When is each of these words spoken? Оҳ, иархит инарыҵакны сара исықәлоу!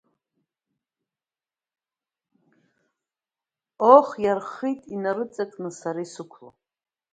Оҳ, 3.93 4.07
иархит 4.23 4.81
инарыҵакны 4.93 5.69
сара 5.79 5.99
исықәлоу! 6.05 6.51